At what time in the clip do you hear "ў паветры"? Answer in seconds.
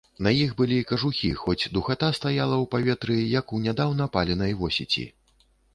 2.63-3.21